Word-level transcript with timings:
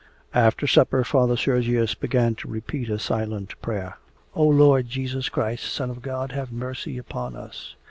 After 0.33 0.65
supper 0.65 1.03
Father 1.03 1.37
Sergius 1.37 1.93
began 1.93 2.33
to 2.37 2.47
repeat 2.47 2.89
a 2.89 2.97
silent 2.97 3.53
prayer: 3.61 3.99
'O 4.33 4.47
Lord 4.47 4.87
Jesus 4.87 5.29
Christ, 5.29 5.71
Son 5.71 5.91
of 5.91 6.01
God, 6.01 6.31
have 6.31 6.51
mercy 6.51 6.97
upon 6.97 7.35
us! 7.35 7.75